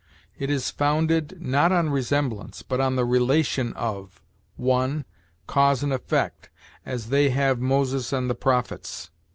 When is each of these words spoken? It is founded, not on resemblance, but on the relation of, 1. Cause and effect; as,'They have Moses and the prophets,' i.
It 0.35 0.49
is 0.49 0.71
founded, 0.71 1.39
not 1.39 1.71
on 1.71 1.91
resemblance, 1.91 2.63
but 2.63 2.79
on 2.81 2.95
the 2.95 3.05
relation 3.05 3.71
of, 3.73 4.19
1. 4.55 5.05
Cause 5.45 5.83
and 5.83 5.93
effect; 5.93 6.49
as,'They 6.87 7.29
have 7.29 7.59
Moses 7.59 8.11
and 8.11 8.27
the 8.27 8.33
prophets,' 8.33 9.11
i. 9.13 9.29